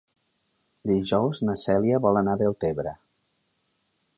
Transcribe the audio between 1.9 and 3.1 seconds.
vol anar a Deltebre.